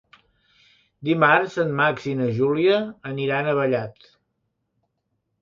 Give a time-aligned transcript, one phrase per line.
[1.09, 4.11] Dimarts en Max i na Júlia aniran a Vallat.